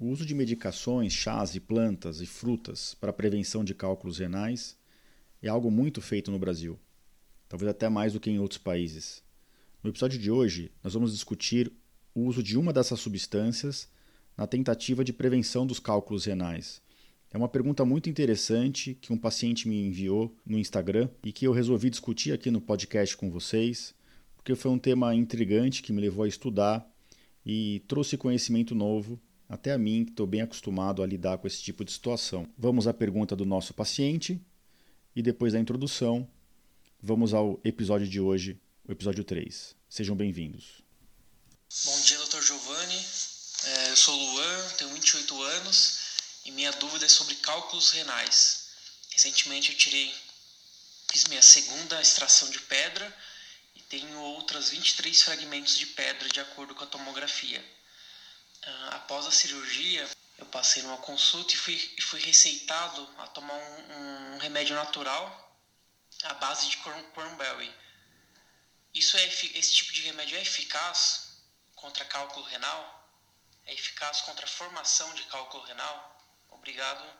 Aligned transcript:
O 0.00 0.06
uso 0.06 0.24
de 0.24 0.34
medicações, 0.34 1.12
chás 1.12 1.54
e 1.54 1.60
plantas 1.60 2.22
e 2.22 2.26
frutas 2.26 2.94
para 2.94 3.12
prevenção 3.12 3.62
de 3.62 3.74
cálculos 3.74 4.16
renais 4.16 4.74
é 5.42 5.48
algo 5.48 5.70
muito 5.70 6.00
feito 6.00 6.30
no 6.30 6.38
Brasil, 6.38 6.78
talvez 7.46 7.70
até 7.70 7.86
mais 7.86 8.14
do 8.14 8.18
que 8.18 8.30
em 8.30 8.38
outros 8.38 8.56
países. 8.56 9.22
No 9.84 9.90
episódio 9.90 10.18
de 10.18 10.30
hoje, 10.30 10.72
nós 10.82 10.94
vamos 10.94 11.12
discutir 11.12 11.70
o 12.14 12.22
uso 12.22 12.42
de 12.42 12.56
uma 12.56 12.72
dessas 12.72 12.98
substâncias 12.98 13.90
na 14.38 14.46
tentativa 14.46 15.04
de 15.04 15.12
prevenção 15.12 15.66
dos 15.66 15.78
cálculos 15.78 16.24
renais. 16.24 16.80
É 17.30 17.36
uma 17.36 17.46
pergunta 17.46 17.84
muito 17.84 18.08
interessante 18.08 18.94
que 18.94 19.12
um 19.12 19.18
paciente 19.18 19.68
me 19.68 19.86
enviou 19.86 20.34
no 20.46 20.58
Instagram 20.58 21.10
e 21.22 21.30
que 21.30 21.46
eu 21.46 21.52
resolvi 21.52 21.90
discutir 21.90 22.32
aqui 22.32 22.50
no 22.50 22.62
podcast 22.62 23.14
com 23.18 23.30
vocês, 23.30 23.94
porque 24.34 24.54
foi 24.54 24.70
um 24.70 24.78
tema 24.78 25.14
intrigante 25.14 25.82
que 25.82 25.92
me 25.92 26.00
levou 26.00 26.24
a 26.24 26.28
estudar 26.28 26.90
e 27.44 27.82
trouxe 27.86 28.16
conhecimento 28.16 28.74
novo 28.74 29.20
até 29.50 29.72
a 29.72 29.78
mim, 29.78 30.04
que 30.04 30.12
estou 30.12 30.28
bem 30.28 30.42
acostumado 30.42 31.02
a 31.02 31.06
lidar 31.06 31.36
com 31.38 31.46
esse 31.48 31.60
tipo 31.60 31.84
de 31.84 31.90
situação. 31.90 32.48
Vamos 32.56 32.86
à 32.86 32.94
pergunta 32.94 33.34
do 33.34 33.44
nosso 33.44 33.74
paciente 33.74 34.40
e 35.14 35.20
depois 35.20 35.52
da 35.52 35.58
introdução, 35.58 36.30
vamos 37.02 37.34
ao 37.34 37.60
episódio 37.64 38.06
de 38.06 38.20
hoje, 38.20 38.56
o 38.88 38.92
episódio 38.92 39.24
3. 39.24 39.74
Sejam 39.88 40.14
bem-vindos. 40.14 40.84
Bom 41.84 42.00
dia, 42.02 42.16
Dr. 42.18 42.40
Giovanni. 42.40 43.04
É, 43.64 43.90
eu 43.90 43.96
sou 43.96 44.14
Luan, 44.14 44.68
tenho 44.78 44.94
28 44.94 45.42
anos 45.42 45.98
e 46.46 46.52
minha 46.52 46.70
dúvida 46.72 47.06
é 47.06 47.08
sobre 47.08 47.34
cálculos 47.34 47.90
renais. 47.90 48.68
Recentemente 49.10 49.72
eu 49.72 49.76
tirei, 49.76 50.14
fiz 51.10 51.24
minha 51.24 51.42
segunda 51.42 52.00
extração 52.00 52.48
de 52.50 52.60
pedra 52.60 53.16
e 53.74 53.80
tenho 53.80 54.16
outras 54.20 54.70
23 54.70 55.22
fragmentos 55.22 55.76
de 55.76 55.86
pedra 55.86 56.28
de 56.28 56.38
acordo 56.38 56.72
com 56.72 56.84
a 56.84 56.86
tomografia. 56.86 57.60
Ah, 58.62 58.96
após 58.96 59.26
a 59.26 59.30
cirurgia, 59.30 60.08
eu 60.38 60.46
passei 60.46 60.82
numa 60.82 60.98
consulta 60.98 61.54
e 61.54 61.56
fui, 61.56 61.96
fui 62.02 62.20
receitado 62.20 63.08
a 63.18 63.26
tomar 63.28 63.54
um, 63.54 64.34
um 64.34 64.38
remédio 64.38 64.74
natural 64.74 65.58
à 66.24 66.34
base 66.34 66.68
de 66.68 66.76
cranberry. 66.78 67.74
Isso 68.94 69.16
é, 69.16 69.24
esse 69.24 69.72
tipo 69.72 69.92
de 69.92 70.02
remédio 70.02 70.36
é 70.36 70.42
eficaz 70.42 71.42
contra 71.74 72.04
cálculo 72.04 72.44
renal? 72.46 73.00
É 73.66 73.72
eficaz 73.72 74.20
contra 74.22 74.44
a 74.44 74.48
formação 74.48 75.12
de 75.14 75.22
cálculo 75.24 75.62
renal? 75.64 76.18
Obrigado. 76.50 77.19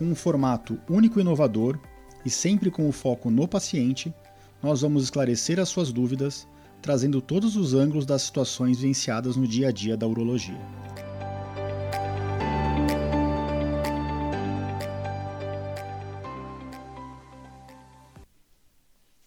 com 0.00 0.06
um 0.06 0.14
formato 0.14 0.80
único 0.88 1.18
e 1.18 1.20
inovador 1.20 1.78
e 2.24 2.30
sempre 2.30 2.70
com 2.70 2.88
o 2.88 2.92
foco 2.92 3.30
no 3.30 3.46
paciente, 3.46 4.10
nós 4.62 4.80
vamos 4.80 5.04
esclarecer 5.04 5.60
as 5.60 5.68
suas 5.68 5.92
dúvidas, 5.92 6.48
trazendo 6.80 7.20
todos 7.20 7.54
os 7.54 7.74
ângulos 7.74 8.06
das 8.06 8.22
situações 8.22 8.78
vivenciadas 8.78 9.36
no 9.36 9.46
dia 9.46 9.68
a 9.68 9.70
dia 9.70 9.98
da 9.98 10.06
urologia. 10.06 10.58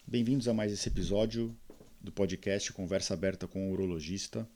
Bem-vindos 0.08 0.48
a 0.48 0.56
mais 0.56 0.74
esse 0.74 0.90
episódio 0.90 1.56
do 2.02 2.12
podcast 2.12 2.74
Conversa 2.74 3.14
Aberta 3.14 3.48
com 3.48 3.70
o 3.70 3.74
Urologista. 3.74 4.50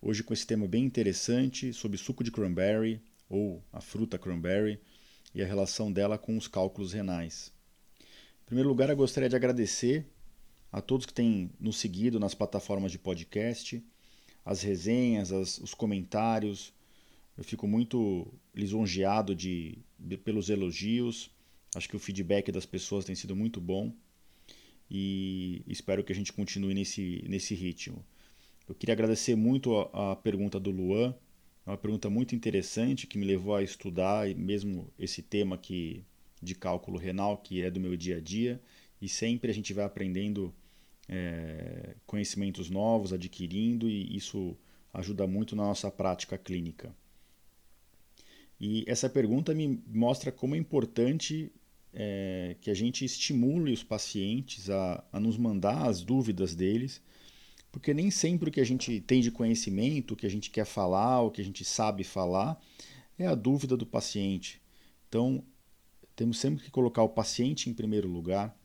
Hoje 0.00 0.22
com 0.22 0.32
esse 0.32 0.46
tema 0.46 0.68
bem 0.68 0.84
interessante 0.84 1.72
sobre 1.72 1.98
suco 1.98 2.22
de 2.22 2.30
cranberry 2.30 3.02
ou 3.28 3.60
a 3.72 3.80
fruta 3.80 4.16
cranberry 4.16 4.80
e 5.38 5.42
a 5.42 5.46
relação 5.46 5.92
dela 5.92 6.18
com 6.18 6.36
os 6.36 6.48
cálculos 6.48 6.92
renais. 6.92 7.52
Em 8.42 8.46
primeiro 8.46 8.68
lugar, 8.68 8.90
eu 8.90 8.96
gostaria 8.96 9.28
de 9.28 9.36
agradecer 9.36 10.04
a 10.72 10.80
todos 10.80 11.06
que 11.06 11.14
têm 11.14 11.48
nos 11.60 11.78
seguido 11.78 12.18
nas 12.18 12.34
plataformas 12.34 12.90
de 12.90 12.98
podcast, 12.98 13.80
as 14.44 14.62
resenhas, 14.62 15.30
as, 15.30 15.58
os 15.58 15.74
comentários. 15.74 16.74
Eu 17.36 17.44
fico 17.44 17.68
muito 17.68 18.26
lisonjeado 18.52 19.32
de, 19.32 19.78
de, 19.96 20.16
pelos 20.16 20.50
elogios. 20.50 21.30
Acho 21.72 21.88
que 21.88 21.94
o 21.94 22.00
feedback 22.00 22.50
das 22.50 22.66
pessoas 22.66 23.04
tem 23.04 23.14
sido 23.14 23.36
muito 23.36 23.60
bom 23.60 23.94
e 24.90 25.62
espero 25.68 26.02
que 26.02 26.12
a 26.12 26.16
gente 26.16 26.32
continue 26.32 26.74
nesse, 26.74 27.24
nesse 27.28 27.54
ritmo. 27.54 28.04
Eu 28.68 28.74
queria 28.74 28.92
agradecer 28.92 29.36
muito 29.36 29.76
a, 29.76 30.12
a 30.12 30.16
pergunta 30.16 30.58
do 30.58 30.72
Luan, 30.72 31.14
é 31.68 31.72
uma 31.72 31.76
pergunta 31.76 32.08
muito 32.08 32.34
interessante 32.34 33.06
que 33.06 33.18
me 33.18 33.26
levou 33.26 33.54
a 33.54 33.62
estudar 33.62 34.26
mesmo 34.34 34.90
esse 34.98 35.20
tema 35.20 35.58
que, 35.58 36.02
de 36.42 36.54
cálculo 36.54 36.96
renal, 36.96 37.36
que 37.36 37.60
é 37.60 37.70
do 37.70 37.78
meu 37.78 37.94
dia 37.94 38.16
a 38.16 38.20
dia, 38.20 38.58
e 39.02 39.06
sempre 39.06 39.50
a 39.50 39.54
gente 39.54 39.74
vai 39.74 39.84
aprendendo 39.84 40.54
é, 41.06 41.94
conhecimentos 42.06 42.70
novos, 42.70 43.12
adquirindo, 43.12 43.86
e 43.86 44.16
isso 44.16 44.56
ajuda 44.94 45.26
muito 45.26 45.54
na 45.54 45.64
nossa 45.64 45.90
prática 45.90 46.38
clínica. 46.38 46.90
E 48.58 48.82
essa 48.86 49.10
pergunta 49.10 49.52
me 49.52 49.78
mostra 49.88 50.32
como 50.32 50.54
é 50.54 50.58
importante 50.58 51.52
é, 51.92 52.56
que 52.62 52.70
a 52.70 52.74
gente 52.74 53.04
estimule 53.04 53.74
os 53.74 53.84
pacientes 53.84 54.70
a, 54.70 55.04
a 55.12 55.20
nos 55.20 55.36
mandar 55.36 55.86
as 55.86 56.00
dúvidas 56.00 56.54
deles 56.54 57.02
porque 57.70 57.92
nem 57.92 58.10
sempre 58.10 58.48
o 58.48 58.52
que 58.52 58.60
a 58.60 58.64
gente 58.64 59.00
tem 59.00 59.20
de 59.20 59.30
conhecimento, 59.30 60.14
o 60.14 60.16
que 60.16 60.26
a 60.26 60.30
gente 60.30 60.50
quer 60.50 60.64
falar, 60.64 61.22
o 61.22 61.30
que 61.30 61.40
a 61.40 61.44
gente 61.44 61.64
sabe 61.64 62.02
falar, 62.04 62.60
é 63.18 63.26
a 63.26 63.34
dúvida 63.34 63.76
do 63.76 63.86
paciente. 63.86 64.60
Então, 65.08 65.44
temos 66.16 66.38
sempre 66.38 66.64
que 66.64 66.70
colocar 66.70 67.02
o 67.02 67.08
paciente 67.08 67.68
em 67.68 67.74
primeiro 67.74 68.08
lugar, 68.08 68.56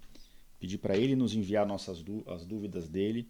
pedir 0.60 0.78
para 0.78 0.98
ele 0.98 1.16
nos 1.16 1.36
enviar 1.36 1.66
nossas 1.66 2.04
as 2.28 2.46
dúvidas 2.46 2.88
dele, 2.88 3.28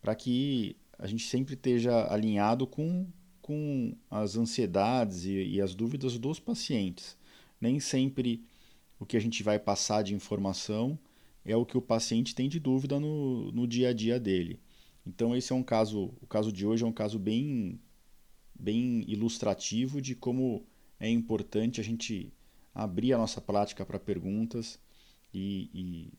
para 0.00 0.14
que 0.14 0.76
a 0.98 1.06
gente 1.06 1.24
sempre 1.24 1.54
esteja 1.54 2.12
alinhado 2.12 2.66
com, 2.66 3.06
com 3.40 3.94
as 4.10 4.36
ansiedades 4.36 5.24
e, 5.24 5.32
e 5.32 5.60
as 5.60 5.74
dúvidas 5.74 6.18
dos 6.18 6.40
pacientes. 6.40 7.16
Nem 7.60 7.78
sempre 7.78 8.44
o 8.98 9.06
que 9.06 9.16
a 9.16 9.20
gente 9.20 9.42
vai 9.42 9.58
passar 9.58 10.02
de 10.02 10.14
informação 10.14 10.98
é 11.44 11.56
o 11.56 11.66
que 11.66 11.76
o 11.76 11.82
paciente 11.82 12.34
tem 12.34 12.48
de 12.48 12.58
dúvida 12.58 12.98
no, 13.00 13.50
no 13.52 13.66
dia 13.66 13.90
a 13.90 13.92
dia 13.92 14.18
dele. 14.18 14.60
Então 15.06 15.36
esse 15.36 15.52
é 15.52 15.54
um 15.54 15.62
caso, 15.62 16.12
o 16.20 16.26
caso 16.26 16.52
de 16.52 16.66
hoje 16.66 16.84
é 16.84 16.86
um 16.86 16.92
caso 16.92 17.18
bem, 17.18 17.80
bem 18.54 19.04
ilustrativo 19.08 20.00
de 20.00 20.14
como 20.14 20.64
é 20.98 21.08
importante 21.10 21.80
a 21.80 21.84
gente 21.84 22.32
abrir 22.74 23.12
a 23.12 23.18
nossa 23.18 23.40
prática 23.40 23.84
para 23.84 23.98
perguntas 23.98 24.78
e, 25.34 25.68
e, 25.74 26.12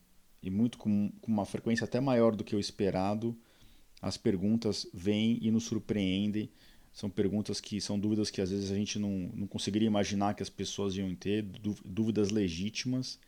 e 0.44 0.50
muito 0.50 0.78
com, 0.78 1.12
com, 1.22 1.32
uma 1.32 1.46
frequência 1.46 1.86
até 1.86 2.00
maior 2.00 2.36
do 2.36 2.44
que 2.44 2.56
o 2.56 2.60
esperado, 2.60 3.36
as 4.02 4.18
perguntas 4.18 4.86
vêm 4.94 5.40
e 5.42 5.50
nos 5.50 5.64
surpreendem. 5.64 6.50
São 6.92 7.10
perguntas 7.10 7.60
que 7.60 7.82
são 7.82 7.98
dúvidas 7.98 8.30
que 8.30 8.42
às 8.42 8.52
vezes 8.52 8.70
a 8.70 8.76
gente 8.76 9.00
não, 9.00 9.32
não 9.34 9.48
conseguiria 9.48 9.88
imaginar 9.88 10.36
que 10.36 10.44
as 10.44 10.50
pessoas 10.50 10.96
iam 10.96 11.16
ter, 11.16 11.44
dúvidas 11.84 12.30
legítimas 12.30 13.20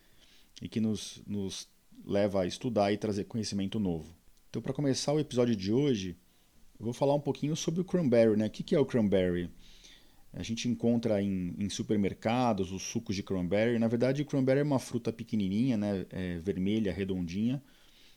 e 0.61 0.69
que 0.69 0.79
nos, 0.79 1.21
nos 1.25 1.67
leva 2.05 2.41
a 2.41 2.45
estudar 2.45 2.91
e 2.91 2.97
trazer 2.97 3.23
conhecimento 3.23 3.79
novo. 3.79 4.13
Então, 4.55 4.63
para 4.63 4.71
começar 4.71 5.11
o 5.11 5.19
episódio 5.19 5.53
de 5.53 5.73
hoje, 5.73 6.15
eu 6.79 6.85
vou 6.85 6.93
falar 6.93 7.13
um 7.13 7.19
pouquinho 7.19 7.57
sobre 7.57 7.81
o 7.81 7.83
cranberry. 7.83 8.37
Né? 8.37 8.47
O 8.47 8.49
que 8.49 8.73
é 8.73 8.79
o 8.79 8.85
cranberry? 8.85 9.49
A 10.31 10.41
gente 10.43 10.69
encontra 10.69 11.21
em, 11.21 11.53
em 11.59 11.67
supermercados 11.67 12.71
os 12.71 12.81
sucos 12.81 13.17
de 13.17 13.21
cranberry. 13.21 13.77
Na 13.77 13.89
verdade, 13.89 14.21
o 14.21 14.25
cranberry 14.25 14.61
é 14.61 14.63
uma 14.63 14.79
fruta 14.79 15.11
pequenininha, 15.11 15.75
né? 15.75 16.05
É 16.09 16.39
vermelha, 16.39 16.93
redondinha. 16.93 17.61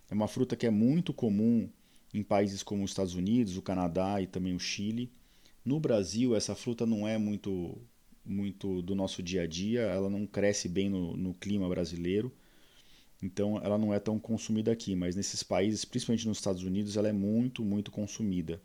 É 0.08 0.14
uma 0.14 0.28
fruta 0.28 0.54
que 0.54 0.64
é 0.64 0.70
muito 0.70 1.12
comum 1.12 1.68
em 2.14 2.22
países 2.22 2.62
como 2.62 2.84
os 2.84 2.92
Estados 2.92 3.16
Unidos, 3.16 3.56
o 3.56 3.62
Canadá 3.62 4.22
e 4.22 4.28
também 4.28 4.54
o 4.54 4.60
Chile. 4.60 5.10
No 5.64 5.80
Brasil, 5.80 6.36
essa 6.36 6.54
fruta 6.54 6.86
não 6.86 7.08
é 7.08 7.18
muito, 7.18 7.76
muito 8.24 8.80
do 8.82 8.94
nosso 8.94 9.24
dia 9.24 9.42
a 9.42 9.46
dia, 9.48 9.80
ela 9.80 10.08
não 10.08 10.24
cresce 10.24 10.68
bem 10.68 10.88
no, 10.88 11.16
no 11.16 11.34
clima 11.34 11.68
brasileiro. 11.68 12.32
Então 13.22 13.58
ela 13.64 13.76
não 13.78 13.92
é 13.92 13.98
tão 13.98 14.18
consumida 14.18 14.72
aqui, 14.72 14.94
mas 14.94 15.16
nesses 15.16 15.42
países, 15.42 15.84
principalmente 15.84 16.26
nos 16.28 16.38
Estados 16.38 16.62
Unidos, 16.62 16.96
ela 16.96 17.08
é 17.08 17.12
muito, 17.12 17.64
muito 17.64 17.90
consumida. 17.90 18.60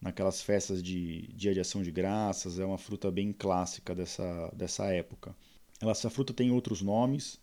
naquelas 0.00 0.42
festas 0.42 0.82
de 0.82 1.28
dia 1.34 1.52
de 1.54 1.60
ação 1.60 1.82
de 1.82 1.90
graças, 1.90 2.58
é 2.58 2.64
uma 2.64 2.78
fruta 2.78 3.10
bem 3.10 3.32
clássica 3.32 3.94
dessa, 3.94 4.52
dessa 4.56 4.86
época. 4.92 5.34
Essa 5.80 6.10
fruta 6.10 6.32
tem 6.34 6.50
outros 6.50 6.82
nomes, 6.82 7.38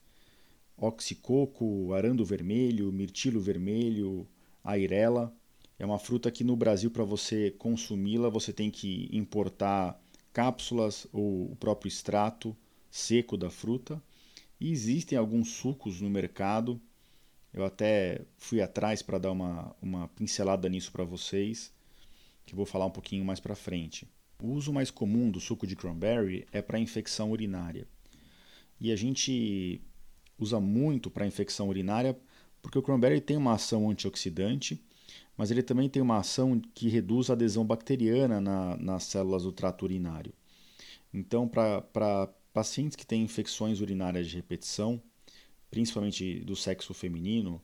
oxicoco, 0.77 1.93
arando 1.93 2.25
vermelho, 2.25 2.91
mirtilo 2.91 3.39
vermelho, 3.39 4.27
airela. 4.63 5.33
É 5.79 5.85
uma 5.85 5.99
fruta 5.99 6.31
que 6.31 6.43
no 6.43 6.55
Brasil, 6.55 6.91
para 6.91 7.03
você 7.03 7.51
consumi-la, 7.51 8.29
você 8.29 8.53
tem 8.53 8.71
que 8.71 9.09
importar 9.11 9.99
cápsulas 10.33 11.07
ou 11.13 11.51
o 11.51 11.55
próprio 11.57 11.89
extrato 11.89 12.55
seco 12.91 13.37
da 13.37 13.49
fruta. 13.49 14.01
E 14.59 14.71
existem 14.71 15.17
alguns 15.17 15.49
sucos 15.51 16.01
no 16.01 16.09
mercado. 16.09 16.79
Eu 17.53 17.65
até 17.65 18.21
fui 18.37 18.61
atrás 18.61 19.01
para 19.01 19.17
dar 19.17 19.31
uma, 19.31 19.75
uma 19.81 20.07
pincelada 20.09 20.67
nisso 20.69 20.91
para 20.91 21.03
vocês, 21.03 21.73
que 22.45 22.55
vou 22.55 22.65
falar 22.65 22.85
um 22.85 22.91
pouquinho 22.91 23.23
mais 23.23 23.39
para 23.39 23.55
frente. 23.55 24.07
O 24.41 24.49
uso 24.49 24.73
mais 24.73 24.91
comum 24.91 25.31
do 25.31 25.39
suco 25.39 25.65
de 25.65 25.75
cranberry 25.75 26.45
é 26.51 26.61
para 26.61 26.79
infecção 26.79 27.31
urinária. 27.31 27.87
E 28.79 28.91
a 28.91 28.95
gente 28.95 29.81
usa 30.37 30.59
muito 30.59 31.09
para 31.09 31.25
infecção 31.25 31.69
urinária 31.69 32.17
porque 32.61 32.79
o 32.79 32.81
cranberry 32.81 33.21
tem 33.21 33.37
uma 33.37 33.53
ação 33.53 33.91
antioxidante, 33.91 34.83
mas 35.37 35.51
ele 35.51 35.61
também 35.61 35.87
tem 35.87 36.01
uma 36.01 36.17
ação 36.17 36.59
que 36.73 36.89
reduz 36.89 37.29
a 37.29 37.33
adesão 37.33 37.63
bacteriana 37.63 38.41
na, 38.41 38.75
nas 38.77 39.03
células 39.03 39.43
do 39.43 39.51
trato 39.51 39.83
urinário. 39.83 40.33
Então, 41.13 41.47
para 41.47 42.27
pacientes 42.55 42.95
que 42.95 43.05
têm 43.05 43.21
infecções 43.21 43.81
urinárias 43.81 44.29
de 44.29 44.37
repetição, 44.37 45.01
principalmente 45.69 46.39
do 46.39 46.55
sexo 46.55 46.93
feminino, 46.93 47.61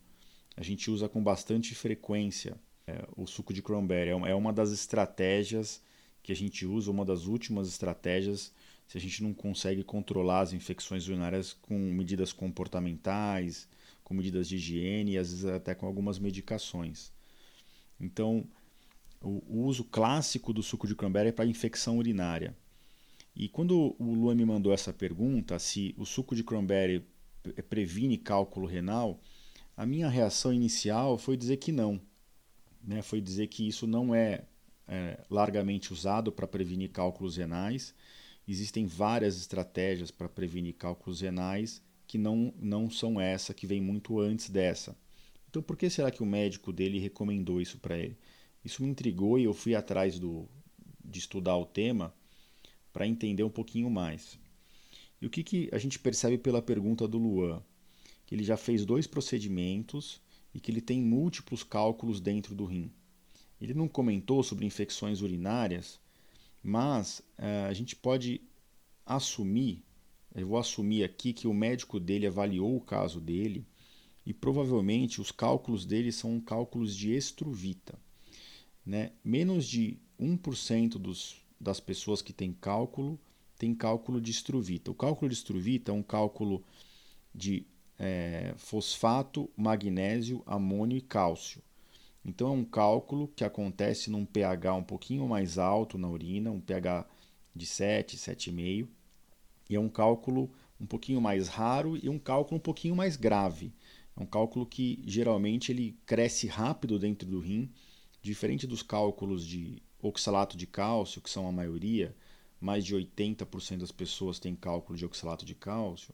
a 0.58 0.62
gente 0.62 0.92
usa 0.92 1.08
com 1.08 1.24
bastante 1.24 1.74
frequência 1.74 2.60
é, 2.86 3.08
o 3.16 3.26
suco 3.26 3.54
de 3.54 3.62
cranberry. 3.62 4.10
É 4.10 4.36
uma 4.36 4.52
das 4.52 4.70
estratégias 4.74 5.82
que 6.22 6.34
a 6.34 6.36
gente 6.36 6.66
usa, 6.66 6.92
uma 6.92 7.06
das 7.06 7.26
últimas 7.26 7.70
estratégias 7.70 8.54
se 8.86 8.98
a 8.98 9.02
gente 9.02 9.24
não 9.24 9.34
consegue 9.34 9.82
controlar 9.82 10.42
as 10.42 10.52
infecções 10.52 11.08
urinárias 11.08 11.54
com 11.54 11.80
medidas 11.80 12.34
comportamentais, 12.34 13.66
com 14.04 14.14
medidas 14.14 14.46
de 14.50 14.58
higiene 14.58 15.14
e 15.14 15.18
às 15.18 15.30
vezes 15.30 15.46
até 15.46 15.74
com 15.74 15.86
algumas 15.86 16.20
medicações. 16.20 17.14
Então, 17.98 18.46
o, 19.22 19.64
uso 19.66 19.86
clássico 19.86 20.52
do 20.52 20.62
suco 20.62 20.86
de 20.86 20.94
cranberry 20.94 21.30
é 21.30 21.32
para 21.32 21.46
infecção 21.46 21.98
urinária. 21.98 22.54
E 23.36 23.48
quando 23.48 23.96
o 23.98 24.14
Luan 24.14 24.36
me 24.36 24.46
mandou 24.46 24.74
essa 24.74 24.92
pergunta, 24.92 25.58
se 25.58 25.96
o 25.98 26.06
suco 26.06 26.36
de 26.36 26.44
cranberry 26.44 27.06
previne 27.70 28.18
cálculo 28.18 28.68
renal, 28.68 29.20
a 29.76 29.86
minha 29.86 30.10
reação 30.10 30.54
inicial 30.54 31.18
foi 31.18 31.38
dizer 31.38 31.58
que 31.58 31.72
não. 31.72 32.00
Né? 32.84 33.02
Foi 33.02 33.22
dizer 33.22 33.48
que 33.48 33.68
isso 33.68 33.88
não 33.88 34.14
é, 34.14 34.44
é 34.88 35.24
largamente 35.30 35.94
usado 35.94 36.32
para 36.32 36.48
prevenir 36.48 36.92
cálculos 36.92 37.38
renais. 37.38 37.96
Existem 38.48 38.86
várias 38.86 39.38
estratégias 39.38 40.12
para 40.12 40.28
prevenir 40.28 40.76
cálculos 40.76 41.22
renais 41.22 41.82
que 42.06 42.18
não, 42.18 42.54
não 42.60 42.90
são 42.90 43.22
essa, 43.22 43.54
que 43.54 43.66
vem 43.66 43.80
muito 43.80 44.20
antes 44.20 44.50
dessa. 44.50 44.96
Então, 45.50 45.62
por 45.62 45.78
que 45.78 45.90
será 45.90 46.12
que 46.12 46.22
o 46.22 46.26
médico 46.26 46.74
dele 46.74 47.00
recomendou 47.00 47.62
isso 47.62 47.78
para 47.78 47.98
ele? 47.98 48.18
Isso 48.64 48.84
me 48.84 48.90
intrigou 48.90 49.40
e 49.40 49.46
eu 49.46 49.54
fui 49.54 49.74
atrás 49.74 50.20
do, 50.20 50.48
de 51.04 51.20
estudar 51.20 51.56
o 51.56 51.66
tema 51.66 52.14
para 52.92 53.08
entender 53.08 53.44
um 53.44 53.50
pouquinho 53.50 53.90
mais. 53.90 54.40
E 55.22 55.26
o 55.26 55.30
que, 55.30 55.44
que 55.44 55.70
a 55.72 55.78
gente 55.78 56.00
percebe 56.00 56.38
pela 56.38 56.62
pergunta 56.62 57.08
do 57.08 57.18
Luan? 57.18 57.62
Que 58.26 58.36
ele 58.36 58.44
já 58.44 58.58
fez 58.58 58.86
dois 58.86 59.08
procedimentos 59.08 60.22
e 60.54 60.60
que 60.60 60.72
ele 60.72 60.82
tem 60.82 61.02
múltiplos 61.02 61.64
cálculos 61.64 62.20
dentro 62.20 62.56
do 62.56 62.66
rim. 62.66 62.92
Ele 63.60 63.74
não 63.74 63.88
comentou 63.88 64.42
sobre 64.42 64.66
infecções 64.66 65.22
urinárias, 65.22 66.00
mas 66.64 67.20
uh, 67.38 67.68
a 67.70 67.74
gente 67.74 67.96
pode 67.96 68.42
assumir 69.06 69.84
eu 70.34 70.48
vou 70.48 70.58
assumir 70.58 71.04
aqui 71.04 71.34
que 71.34 71.48
o 71.48 71.54
médico 71.54 72.00
dele 72.00 72.26
avaliou 72.26 72.76
o 72.76 72.82
caso 72.82 73.20
dele 73.20 73.66
e 74.26 74.34
provavelmente 74.34 75.20
os 75.20 75.30
cálculos 75.30 75.86
dele 75.86 76.12
são 76.12 76.40
cálculos 76.40 76.96
de 76.96 77.12
estruvita. 77.14 78.00
Né? 78.86 79.12
Menos 79.24 79.68
de 79.68 79.98
1% 80.20 80.92
dos, 80.92 81.42
das 81.62 81.80
pessoas 81.80 82.22
que 82.22 82.34
têm 82.34 82.52
cálculo 82.52 83.20
tem 83.58 83.76
cálculo 83.76 84.20
de 84.20 84.32
estruvita. 84.32 84.90
O 84.90 84.96
cálculo 84.96 85.30
de 85.30 85.36
estruvita 85.36 85.92
é 85.92 85.94
um 85.94 86.02
cálculo 86.02 86.64
de 87.34 87.64
é, 88.00 88.56
fosfato, 88.58 89.48
magnésio, 89.56 90.42
amônio 90.48 90.98
e 90.98 91.02
cálcio. 91.02 91.62
Então 92.26 92.48
é 92.48 92.52
um 92.52 92.66
cálculo 92.66 93.28
que 93.36 93.44
acontece 93.44 94.10
num 94.10 94.26
pH 94.26 94.74
um 94.74 94.84
pouquinho 94.84 95.28
mais 95.28 95.60
alto 95.60 96.00
na 96.00 96.10
urina, 96.10 96.50
um 96.50 96.60
pH 96.60 97.08
de 97.56 97.68
7, 97.68 98.18
7,5 98.18 98.88
e 99.70 99.76
é 99.76 99.80
um 99.80 99.90
cálculo 99.90 100.52
um 100.80 100.86
pouquinho 100.88 101.22
mais 101.22 101.48
raro 101.48 101.96
e 101.96 102.10
um 102.10 102.18
cálculo 102.18 102.58
um 102.58 102.62
pouquinho 102.62 102.96
mais 102.96 103.16
grave. 103.16 103.72
É 104.18 104.24
um 104.24 104.26
cálculo 104.26 104.66
que 104.66 105.04
geralmente 105.06 105.72
ele 105.72 105.96
cresce 106.06 106.48
rápido 106.48 106.98
dentro 106.98 107.30
do 107.30 107.40
rim, 107.40 107.72
diferente 108.24 108.66
dos 108.66 108.82
cálculos 108.82 109.46
de 109.46 109.82
oxalato 110.02 110.58
de 110.58 110.66
cálcio, 110.66 111.22
que 111.22 111.30
são 111.30 111.48
a 111.48 111.52
maioria, 111.52 112.16
mais 112.60 112.86
de 112.86 112.96
80% 112.96 113.78
das 113.78 113.92
pessoas 113.92 114.40
têm 114.40 114.56
cálculo 114.56 114.98
de 114.98 115.06
oxalato 115.06 115.46
de 115.46 115.56
cálcio. 115.56 116.14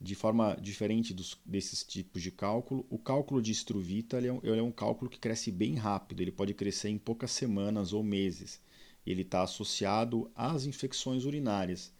De 0.00 0.14
forma 0.14 0.56
diferente 0.60 1.12
dos, 1.12 1.38
desses 1.44 1.84
tipos 1.84 2.22
de 2.22 2.30
cálculo, 2.30 2.86
o 2.88 2.98
cálculo 2.98 3.42
de 3.42 3.52
estruvita 3.52 4.16
ele 4.16 4.28
é, 4.28 4.32
um, 4.32 4.40
ele 4.42 4.58
é 4.58 4.62
um 4.62 4.72
cálculo 4.72 5.10
que 5.10 5.18
cresce 5.18 5.52
bem 5.52 5.74
rápido, 5.74 6.22
ele 6.22 6.32
pode 6.32 6.54
crescer 6.54 6.88
em 6.88 6.98
poucas 6.98 7.30
semanas 7.30 7.92
ou 7.92 8.02
meses. 8.02 8.60
Ele 9.06 9.22
está 9.22 9.42
associado 9.42 10.30
às 10.34 10.64
infecções 10.64 11.24
urinárias. 11.24 11.92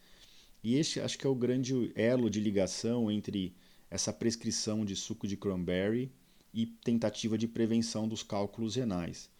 E 0.62 0.76
este 0.76 1.00
acho 1.00 1.18
que 1.18 1.26
é 1.26 1.30
o 1.30 1.34
grande 1.34 1.92
elo 1.94 2.28
de 2.30 2.40
ligação 2.40 3.10
entre 3.10 3.54
essa 3.90 4.12
prescrição 4.12 4.84
de 4.84 4.96
suco 4.96 5.26
de 5.26 5.36
cranberry 5.36 6.10
e 6.52 6.66
tentativa 6.66 7.36
de 7.36 7.48
prevenção 7.48 8.08
dos 8.08 8.22
cálculos 8.22 8.76
renais. 8.76 9.30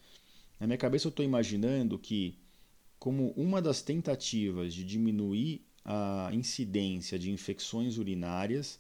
Na 0.60 0.66
minha 0.66 0.76
cabeça 0.76 1.06
eu 1.06 1.10
estou 1.10 1.24
imaginando 1.24 1.98
que, 1.98 2.38
como 2.98 3.30
uma 3.30 3.62
das 3.62 3.80
tentativas 3.80 4.74
de 4.74 4.84
diminuir 4.84 5.64
a 5.82 6.28
incidência 6.34 7.18
de 7.18 7.30
infecções 7.30 7.96
urinárias, 7.96 8.78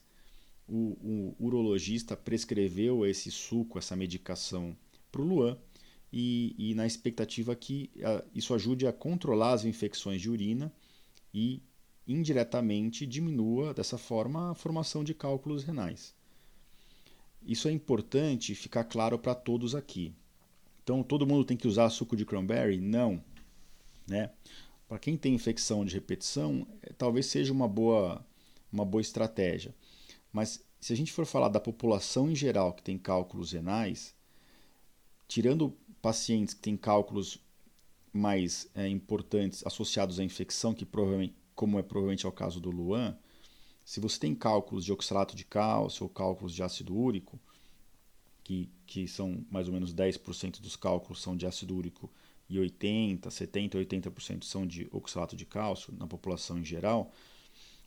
o, 0.68 1.34
o 1.40 1.46
urologista 1.46 2.14
prescreveu 2.14 3.06
esse 3.06 3.30
suco, 3.30 3.78
essa 3.78 3.96
medicação 3.96 4.76
para 5.10 5.22
o 5.22 5.24
Luan, 5.24 5.58
e, 6.12 6.54
e, 6.58 6.74
na 6.74 6.86
expectativa 6.86 7.56
que 7.56 7.90
a, 8.02 8.22
isso 8.34 8.52
ajude 8.52 8.86
a 8.86 8.92
controlar 8.92 9.52
as 9.52 9.64
infecções 9.64 10.20
de 10.20 10.28
urina 10.28 10.72
e 11.32 11.62
indiretamente 12.06 13.06
diminua 13.06 13.72
dessa 13.72 13.96
forma 13.96 14.50
a 14.50 14.54
formação 14.54 15.02
de 15.02 15.14
cálculos 15.14 15.62
renais. 15.62 16.14
Isso 17.42 17.68
é 17.68 17.72
importante 17.72 18.54
ficar 18.54 18.84
claro 18.84 19.18
para 19.18 19.34
todos 19.34 19.74
aqui. 19.74 20.12
Então, 20.90 21.04
todo 21.04 21.24
mundo 21.24 21.44
tem 21.44 21.56
que 21.56 21.68
usar 21.68 21.88
suco 21.88 22.16
de 22.16 22.26
cranberry? 22.26 22.80
Não. 22.80 23.22
Né? 24.08 24.28
Para 24.88 24.98
quem 24.98 25.16
tem 25.16 25.32
infecção 25.32 25.84
de 25.84 25.94
repetição, 25.94 26.66
é, 26.82 26.92
talvez 26.92 27.26
seja 27.26 27.52
uma 27.52 27.68
boa, 27.68 28.26
uma 28.72 28.84
boa 28.84 29.00
estratégia. 29.00 29.72
Mas 30.32 30.60
se 30.80 30.92
a 30.92 30.96
gente 30.96 31.12
for 31.12 31.24
falar 31.24 31.48
da 31.48 31.60
população 31.60 32.28
em 32.28 32.34
geral 32.34 32.72
que 32.72 32.82
tem 32.82 32.98
cálculos 32.98 33.52
renais, 33.52 34.16
tirando 35.28 35.72
pacientes 36.02 36.54
que 36.54 36.60
têm 36.60 36.76
cálculos 36.76 37.38
mais 38.12 38.68
é, 38.74 38.88
importantes 38.88 39.64
associados 39.64 40.18
à 40.18 40.24
infecção, 40.24 40.74
que 40.74 40.84
provavelmente 40.84 41.36
como 41.54 41.78
é 41.78 41.84
provavelmente 41.84 42.26
é 42.26 42.28
o 42.28 42.32
caso 42.32 42.60
do 42.60 42.72
Luan, 42.72 43.16
se 43.84 44.00
você 44.00 44.18
tem 44.18 44.34
cálculos 44.34 44.84
de 44.84 44.92
oxalato 44.92 45.36
de 45.36 45.44
cálcio 45.44 46.02
ou 46.02 46.10
cálculos 46.10 46.52
de 46.52 46.64
ácido 46.64 46.96
úrico, 46.96 47.38
que, 48.42 48.68
que 48.90 49.06
são 49.06 49.46
mais 49.48 49.68
ou 49.68 49.72
menos 49.72 49.94
10% 49.94 50.60
dos 50.60 50.74
cálculos 50.74 51.22
são 51.22 51.36
de 51.36 51.46
ácido 51.46 51.76
úrico 51.76 52.10
e 52.48 52.58
80, 52.58 53.30
70, 53.30 53.78
80% 53.78 54.42
são 54.42 54.66
de 54.66 54.88
oxalato 54.90 55.36
de 55.36 55.46
cálcio 55.46 55.94
na 55.96 56.08
população 56.08 56.58
em 56.58 56.64
geral, 56.64 57.12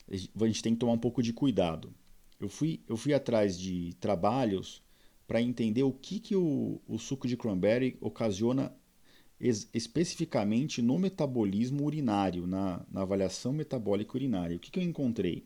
a 0.09 0.45
gente 0.47 0.63
tem 0.63 0.73
que 0.73 0.79
tomar 0.79 0.93
um 0.93 0.97
pouco 0.97 1.21
de 1.21 1.33
cuidado. 1.33 1.93
Eu 2.39 2.47
fui, 2.47 2.79
eu 2.87 2.95
fui 2.95 3.13
atrás 3.13 3.59
de 3.59 3.93
trabalhos 3.99 4.81
para 5.27 5.41
entender 5.41 5.83
o 5.83 5.91
que, 5.91 6.21
que 6.21 6.37
o, 6.37 6.79
o 6.87 6.97
suco 6.97 7.27
de 7.27 7.35
cranberry 7.35 7.97
ocasiona 7.99 8.73
especificamente 9.37 10.81
no 10.81 10.97
metabolismo 10.97 11.83
urinário, 11.83 12.47
na, 12.47 12.81
na 12.89 13.01
avaliação 13.01 13.51
metabólica 13.51 14.15
urinária. 14.15 14.55
O 14.55 14.59
que, 14.59 14.71
que 14.71 14.79
eu 14.79 14.83
encontrei? 14.83 15.45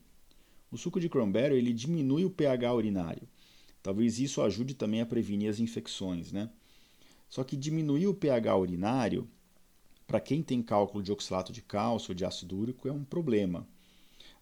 O 0.70 0.76
suco 0.76 1.00
de 1.00 1.08
cranberry 1.08 1.56
ele 1.56 1.72
diminui 1.72 2.24
o 2.24 2.30
pH 2.30 2.72
urinário. 2.72 3.26
Talvez 3.82 4.18
isso 4.18 4.42
ajude 4.42 4.74
também 4.74 5.00
a 5.00 5.06
prevenir 5.06 5.50
as 5.50 5.60
infecções, 5.60 6.32
né? 6.32 6.50
Só 7.28 7.44
que 7.44 7.56
diminuir 7.56 8.06
o 8.06 8.14
pH 8.14 8.56
urinário, 8.56 9.28
para 10.06 10.20
quem 10.20 10.42
tem 10.42 10.62
cálculo 10.62 11.02
de 11.02 11.12
oxalato 11.12 11.52
de 11.52 11.62
cálcio 11.62 12.12
ou 12.12 12.14
de 12.14 12.24
ácido 12.24 12.56
úrico, 12.56 12.88
é 12.88 12.92
um 12.92 13.04
problema. 13.04 13.66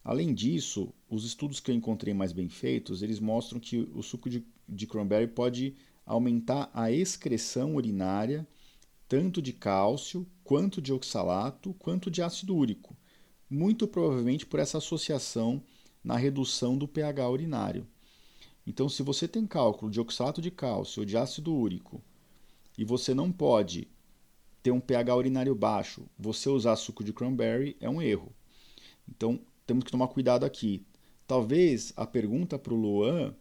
Além 0.05 0.33
disso, 0.33 0.95
os 1.11 1.25
estudos 1.25 1.59
que 1.59 1.71
eu 1.71 1.75
encontrei 1.75 2.15
mais 2.15 2.33
bem 2.33 2.49
feitos, 2.49 3.03
eles 3.03 3.19
mostram 3.19 3.59
que 3.59 3.89
o 3.93 4.03
suco 4.03 4.31
de, 4.31 4.47
de 4.69 4.87
cranberry 4.87 5.27
pode 5.27 5.75
aumentar 6.05 6.71
a 6.73 6.93
excreção 6.93 7.75
urinária 7.75 8.47
tanto 9.09 9.41
de 9.41 9.53
cálcio, 9.53 10.27
quanto 10.43 10.83
de 10.83 10.93
oxalato, 10.93 11.75
quanto 11.75 12.11
de 12.11 12.23
ácido 12.23 12.57
úrico, 12.57 12.97
muito 13.49 13.87
provavelmente 13.87 14.45
por 14.45 14.59
essa 14.59 14.79
associação 14.79 15.63
na 16.03 16.17
redução 16.17 16.77
do 16.77 16.89
pH 16.89 17.29
urinário. 17.29 17.87
Então, 18.67 18.89
se 18.89 19.03
você 19.03 19.29
tem 19.29 19.47
cálculo 19.47 19.91
de 19.91 20.01
oxalato 20.01 20.43
de 20.43 20.51
cálcio 20.51 21.01
ou 21.01 21.07
de 21.07 21.17
ácido 21.17 21.55
úrico 21.55 22.03
e 22.77 22.85
você 22.85 23.15
não 23.15 23.31
pode 23.31 23.89
ter 24.63 24.73
um 24.73 24.81
pH 24.81 25.15
urinário 25.15 25.55
baixo, 25.55 26.03
você 26.19 26.49
usar 26.49 26.75
suco 26.75 27.05
de 27.05 27.13
cranberry 27.13 27.77
é 27.81 27.89
um 27.89 28.03
erro. 28.03 28.33
Então, 29.09 29.39
temos 29.67 29.85
que 29.85 29.93
tomar 29.93 30.09
cuidado 30.09 30.45
aqui. 30.45 30.85
Talvez 31.27 31.93
a 31.97 32.05
pergunta 32.05 32.59
para 32.59 32.75
o 32.75 32.77
Luan, 32.77 33.35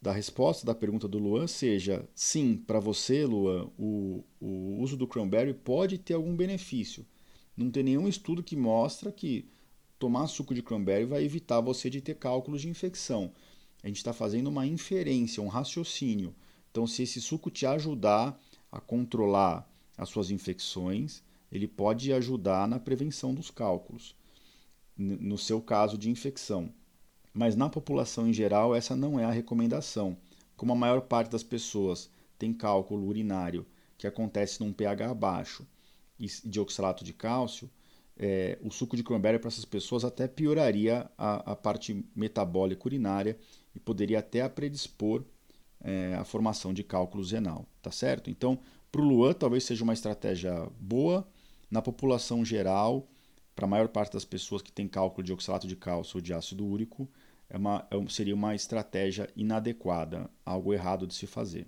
da 0.00 0.12
resposta 0.12 0.64
da 0.64 0.74
pergunta 0.74 1.06
do 1.06 1.18
Luan 1.18 1.46
seja: 1.46 2.08
sim, 2.14 2.56
para 2.56 2.80
você, 2.80 3.26
Luan, 3.26 3.68
o, 3.78 4.24
o 4.40 4.80
uso 4.80 4.96
do 4.96 5.06
cranberry 5.06 5.52
pode 5.52 5.98
ter 5.98 6.14
algum 6.14 6.34
benefício. 6.34 7.04
Não 7.56 7.70
tem 7.70 7.82
nenhum 7.82 8.06
estudo 8.06 8.42
que 8.42 8.56
mostra 8.56 9.10
que 9.10 9.48
tomar 9.98 10.26
suco 10.26 10.54
de 10.54 10.62
cranberry 10.62 11.04
vai 11.04 11.24
evitar 11.24 11.60
você 11.60 11.88
de 11.88 12.00
ter 12.00 12.14
cálculos 12.14 12.60
de 12.60 12.68
infecção. 12.68 13.32
A 13.86 13.88
gente 13.88 13.98
está 13.98 14.12
fazendo 14.12 14.48
uma 14.48 14.66
inferência, 14.66 15.40
um 15.40 15.46
raciocínio. 15.46 16.34
Então, 16.72 16.88
se 16.88 17.04
esse 17.04 17.20
suco 17.20 17.52
te 17.52 17.64
ajudar 17.66 18.36
a 18.72 18.80
controlar 18.80 19.64
as 19.96 20.08
suas 20.08 20.32
infecções, 20.32 21.22
ele 21.52 21.68
pode 21.68 22.12
ajudar 22.12 22.66
na 22.66 22.80
prevenção 22.80 23.32
dos 23.32 23.48
cálculos, 23.48 24.16
no 24.96 25.38
seu 25.38 25.62
caso 25.62 25.96
de 25.96 26.10
infecção. 26.10 26.68
Mas 27.32 27.54
na 27.54 27.68
população 27.68 28.26
em 28.26 28.32
geral, 28.32 28.74
essa 28.74 28.96
não 28.96 29.20
é 29.20 29.24
a 29.24 29.30
recomendação. 29.30 30.16
Como 30.56 30.72
a 30.72 30.76
maior 30.76 31.02
parte 31.02 31.30
das 31.30 31.44
pessoas 31.44 32.10
tem 32.36 32.52
cálculo 32.52 33.06
urinário 33.06 33.64
que 33.96 34.08
acontece 34.08 34.58
num 34.58 34.72
pH 34.72 35.14
baixo 35.14 35.64
de 36.18 36.58
oxalato 36.58 37.04
de 37.04 37.12
cálcio, 37.12 37.70
é, 38.18 38.58
o 38.62 38.70
suco 38.70 38.96
de 38.96 39.02
cranberry 39.02 39.38
para 39.38 39.48
essas 39.48 39.64
pessoas 39.64 40.04
até 40.04 40.26
pioraria 40.26 41.10
a, 41.18 41.52
a, 41.52 41.56
parte 41.56 42.04
metabólica 42.14 42.86
urinária 42.86 43.38
e 43.74 43.78
poderia 43.78 44.20
até 44.20 44.48
predispor 44.48 45.22
é, 45.82 46.14
a 46.14 46.24
formação 46.24 46.72
de 46.72 46.82
cálculo 46.82 47.24
renal, 47.24 47.66
tá 47.82 47.90
certo? 47.90 48.30
Então, 48.30 48.58
para 48.90 49.02
o 49.02 49.04
Luan, 49.04 49.34
talvez 49.34 49.64
seja 49.64 49.84
uma 49.84 49.92
estratégia 49.92 50.66
boa. 50.80 51.28
Na 51.70 51.82
população 51.82 52.44
geral, 52.44 53.08
para 53.54 53.66
a 53.66 53.68
maior 53.68 53.88
parte 53.88 54.12
das 54.12 54.24
pessoas 54.24 54.62
que 54.62 54.72
tem 54.72 54.88
cálculo 54.88 55.24
de 55.24 55.32
oxalato 55.32 55.66
de 55.66 55.76
cálcio 55.76 56.16
ou 56.16 56.22
de 56.22 56.32
ácido 56.32 56.64
úrico, 56.64 57.10
é 57.50 57.56
uma, 57.58 57.86
é, 57.90 58.08
seria 58.08 58.34
uma 58.34 58.54
estratégia 58.54 59.28
inadequada, 59.36 60.30
algo 60.44 60.72
errado 60.72 61.06
de 61.06 61.14
se 61.14 61.26
fazer. 61.26 61.66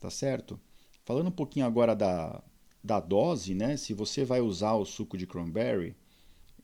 Tá 0.00 0.10
certo? 0.10 0.58
Falando 1.04 1.28
um 1.28 1.32
pouquinho 1.32 1.64
agora 1.64 1.94
da, 1.94 2.42
da 2.86 3.00
dose, 3.00 3.54
né? 3.54 3.76
Se 3.76 3.92
você 3.92 4.24
vai 4.24 4.40
usar 4.40 4.74
o 4.74 4.84
suco 4.84 5.18
de 5.18 5.26
cranberry, 5.26 5.94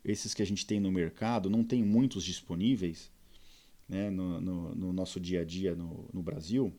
esses 0.05 0.33
que 0.33 0.43
a 0.43 0.47
gente 0.47 0.65
tem 0.65 0.81
no 0.81 0.91
mercado, 0.91 1.51
não 1.51 1.65
tem 1.65 1.83
muitos 1.83 2.25
disponíveis 2.25 3.11
né, 3.89 4.09
no, 4.09 4.41
no, 4.41 4.75
no 4.75 4.93
nosso 4.93 5.21
dia 5.21 5.43
a 5.43 5.45
dia 5.45 5.75
no, 5.75 6.09
no 6.13 6.23
Brasil. 6.23 6.73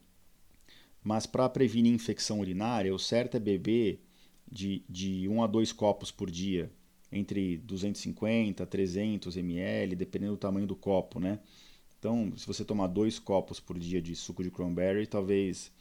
Mas 1.03 1.25
para 1.25 1.50
prevenir 1.50 1.93
infecção 1.93 2.39
urinária, 2.39 2.93
o 2.93 3.00
certo 3.00 3.35
é 3.35 3.39
beber 3.39 4.00
de, 4.50 4.83
de 4.89 5.27
1 5.27 5.43
a 5.43 5.47
2 5.47 5.73
copos 5.73 6.09
por 6.09 6.31
dia, 6.31 6.71
entre 7.12 7.57
250 7.57 8.63
a 8.63 8.65
300 8.65 9.35
ml, 9.35 9.95
dependendo 9.95 10.33
do 10.33 10.38
tamanho 10.38 10.65
do 10.65 10.75
copo, 10.75 11.19
né? 11.19 11.39
Então, 12.00 12.33
se 12.35 12.45
você 12.45 12.65
tomar 12.65 12.88
dois 12.88 13.19
copos 13.19 13.59
por 13.59 13.77
dia 13.79 14.01
de 14.01 14.15
suco 14.15 14.43
de 14.43 14.51
cranberry, 14.51 15.07
talvez 15.07 15.71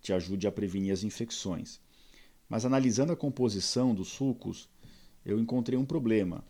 te 0.00 0.12
ajude 0.12 0.46
a 0.46 0.52
prevenir 0.52 0.92
as 0.92 1.02
infecções. 1.02 1.80
Mas 2.48 2.64
analisando 2.64 3.12
a 3.12 3.16
composição 3.16 3.94
dos 3.94 4.08
sucos, 4.08 4.68
eu 5.24 5.38
encontrei 5.38 5.78
um 5.78 5.84
problema. 5.84 6.44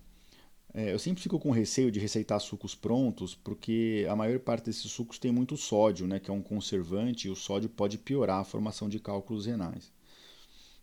É, 0.73 0.93
eu 0.93 0.99
sempre 0.99 1.23
fico 1.23 1.39
com 1.39 1.51
receio 1.51 1.91
de 1.91 1.99
receitar 1.99 2.39
sucos 2.41 2.75
prontos, 2.75 3.35
porque 3.35 4.07
a 4.09 4.15
maior 4.15 4.39
parte 4.39 4.67
desses 4.67 4.91
sucos 4.91 5.19
tem 5.19 5.33
muito 5.33 5.57
sódio, 5.57 6.07
né, 6.07 6.21
que 6.21 6.31
é 6.31 6.33
um 6.33 6.43
conservante, 6.43 7.27
e 7.27 7.31
o 7.31 7.37
sódio 7.37 7.69
pode 7.69 7.99
piorar 7.99 8.41
a 8.41 8.45
formação 8.45 8.89
de 8.89 9.01
cálculos 9.01 9.47
renais. 9.47 9.91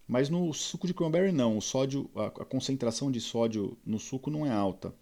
Mas 0.07 0.29
no 0.29 0.53
suco 0.53 0.85
de 0.85 0.93
cranberry 0.93 1.31
não, 1.31 1.57
o 1.57 1.61
sódio, 1.61 2.09
a, 2.15 2.25
a 2.25 2.45
concentração 2.45 3.09
de 3.09 3.19
sódio 3.21 3.77
no 3.85 3.99
suco 3.99 4.29
não 4.29 4.45
é 4.45 4.51
alta. 4.51 4.93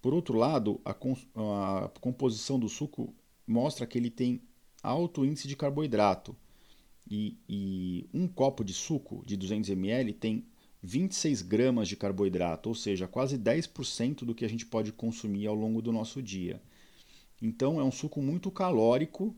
Por 0.00 0.14
outro 0.14 0.36
lado, 0.36 0.80
a, 0.84 0.92
a 0.92 1.88
composição 2.00 2.58
do 2.58 2.68
suco 2.68 3.12
mostra 3.46 3.86
que 3.86 3.98
ele 3.98 4.10
tem 4.10 4.40
alto 4.82 5.24
índice 5.24 5.48
de 5.48 5.56
carboidrato. 5.56 6.36
E, 7.10 7.36
e 7.48 8.06
um 8.12 8.28
copo 8.28 8.62
de 8.62 8.74
suco 8.74 9.22
de 9.24 9.36
200 9.36 9.70
ml 9.70 10.12
tem 10.12 10.44
26 10.82 11.42
gramas 11.42 11.88
de 11.88 11.96
carboidrato, 11.96 12.68
ou 12.68 12.74
seja, 12.74 13.08
quase 13.08 13.38
10% 13.38 14.24
do 14.24 14.34
que 14.34 14.44
a 14.44 14.48
gente 14.48 14.66
pode 14.66 14.92
consumir 14.92 15.46
ao 15.46 15.54
longo 15.54 15.82
do 15.82 15.92
nosso 15.92 16.22
dia. 16.22 16.60
Então 17.40 17.80
é 17.80 17.84
um 17.84 17.90
suco 17.90 18.20
muito 18.20 18.50
calórico 18.50 19.34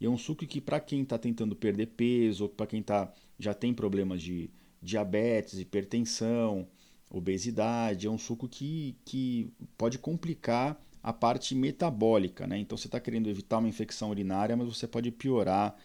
e 0.00 0.06
é 0.06 0.08
um 0.08 0.18
suco 0.18 0.46
que 0.46 0.60
para 0.60 0.80
quem 0.80 1.02
está 1.02 1.18
tentando 1.18 1.56
perder 1.56 1.86
peso, 1.88 2.48
para 2.48 2.66
quem 2.66 2.82
tá, 2.82 3.12
já 3.38 3.52
tem 3.52 3.74
problemas 3.74 4.22
de 4.22 4.50
diabetes, 4.80 5.58
hipertensão, 5.58 6.66
obesidade, 7.10 8.06
é 8.06 8.10
um 8.10 8.18
suco 8.18 8.48
que, 8.48 8.96
que 9.04 9.50
pode 9.76 9.98
complicar 9.98 10.80
a 11.02 11.12
parte 11.12 11.54
metabólica. 11.54 12.46
Né? 12.46 12.58
Então 12.58 12.76
você 12.76 12.86
está 12.86 13.00
querendo 13.00 13.28
evitar 13.28 13.58
uma 13.58 13.68
infecção 13.68 14.10
urinária, 14.10 14.56
mas 14.56 14.68
você 14.68 14.86
pode 14.86 15.10
piorar 15.10 15.76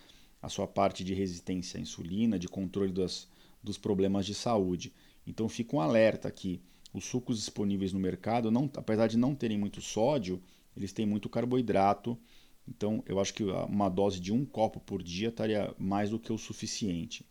a 0.43 0.49
sua 0.49 0.67
parte 0.67 1.05
de 1.05 1.13
resistência 1.13 1.79
à 1.79 1.81
insulina, 1.81 2.37
de 2.37 2.49
controle 2.49 2.91
das, 2.91 3.29
dos 3.63 3.77
problemas 3.77 4.25
de 4.25 4.35
saúde. 4.35 4.91
Então 5.25 5.47
fica 5.47 5.77
um 5.77 5.79
alerta 5.79 6.29
que 6.29 6.61
os 6.93 7.05
sucos 7.05 7.37
disponíveis 7.37 7.93
no 7.93 7.99
mercado, 7.99 8.51
não, 8.51 8.69
apesar 8.75 9.07
de 9.07 9.17
não 9.17 9.33
terem 9.33 9.57
muito 9.57 9.81
sódio, 9.81 10.43
eles 10.75 10.91
têm 10.91 11.05
muito 11.05 11.29
carboidrato. 11.29 12.17
Então 12.67 13.01
eu 13.07 13.21
acho 13.21 13.33
que 13.33 13.43
uma 13.43 13.87
dose 13.87 14.19
de 14.19 14.33
um 14.33 14.43
copo 14.43 14.81
por 14.81 15.01
dia 15.01 15.29
estaria 15.29 15.73
mais 15.79 16.09
do 16.09 16.19
que 16.19 16.33
o 16.33 16.37
suficiente. 16.37 17.25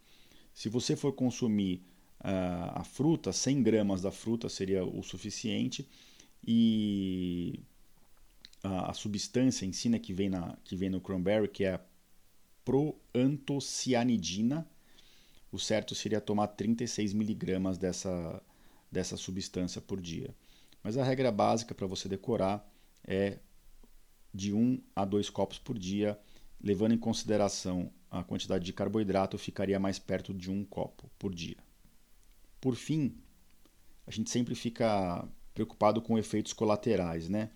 Se 0.54 0.70
você 0.70 0.96
for 0.96 1.12
consumir 1.12 1.82
uh, 2.20 2.72
a 2.80 2.82
fruta, 2.82 3.30
100 3.30 3.62
gramas 3.62 4.00
da 4.00 4.10
fruta 4.10 4.48
seria 4.48 4.84
o 4.86 5.02
suficiente 5.02 5.86
e 6.46 7.60
a, 8.62 8.90
a 8.90 8.94
substância 8.94 9.66
em 9.66 9.72
si 9.72 9.90
né, 9.90 9.98
que, 9.98 10.14
vem 10.14 10.30
na, 10.30 10.56
que 10.64 10.76
vem 10.76 10.88
no 10.88 11.00
cranberry, 11.00 11.46
que 11.48 11.64
é 11.64 11.74
a 11.74 11.80
proantocianidina, 12.64 14.68
o 15.50 15.58
certo 15.58 15.94
seria 15.94 16.20
tomar 16.20 16.48
36 16.48 17.12
miligramas 17.12 17.78
dessa, 17.78 18.42
dessa 18.90 19.16
substância 19.16 19.80
por 19.80 20.00
dia. 20.00 20.34
Mas 20.82 20.96
a 20.96 21.04
regra 21.04 21.30
básica 21.30 21.74
para 21.74 21.86
você 21.86 22.08
decorar 22.08 22.66
é 23.04 23.38
de 24.32 24.52
1 24.52 24.80
a 24.96 25.04
2 25.04 25.30
copos 25.30 25.58
por 25.58 25.78
dia, 25.78 26.18
levando 26.60 26.92
em 26.92 26.98
consideração 26.98 27.92
a 28.10 28.22
quantidade 28.22 28.64
de 28.64 28.72
carboidrato, 28.72 29.38
ficaria 29.38 29.78
mais 29.78 29.98
perto 29.98 30.34
de 30.34 30.50
um 30.50 30.64
copo 30.64 31.10
por 31.18 31.34
dia. 31.34 31.56
Por 32.60 32.76
fim, 32.76 33.16
a 34.06 34.10
gente 34.10 34.30
sempre 34.30 34.54
fica 34.54 35.26
preocupado 35.54 36.00
com 36.00 36.18
efeitos 36.18 36.52
colaterais, 36.52 37.28
né? 37.28 37.50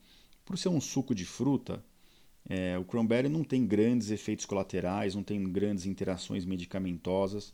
Por 0.45 0.59
ser 0.59 0.69
um 0.69 0.81
suco 0.81 1.15
de 1.15 1.25
fruta, 1.25 1.85
é, 2.49 2.79
o 2.79 2.85
cranberry 2.85 3.29
não 3.29 3.43
tem 3.43 3.67
grandes 3.67 4.11
efeitos 4.11 4.47
colaterais, 4.47 5.15
não 5.15 5.23
tem 5.23 5.43
grandes 5.45 5.85
interações 5.85 6.45
medicamentosas. 6.45 7.53